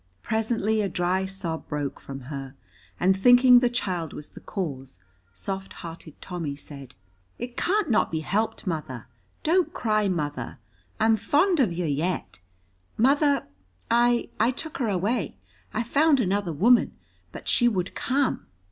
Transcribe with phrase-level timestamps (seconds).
[0.23, 2.55] Presently a dry sob broke from her,
[2.99, 4.99] and thinking the child was the cause,
[5.31, 6.95] soft hearted Tommy said,
[7.37, 9.05] "It can't not be helped, mother;
[9.43, 10.57] don't cry, mother,
[10.99, 12.39] I'm fond on yer yet,
[12.97, 13.45] mother;
[13.91, 15.37] I I took her away.
[15.71, 16.97] I found another woman
[17.31, 18.47] but she would come."